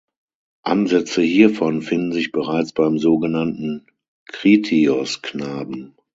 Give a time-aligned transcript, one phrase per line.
[0.63, 3.85] Ansätze hiervon finden sich bereits beim sogenannten
[4.25, 5.93] Kritios-Knaben.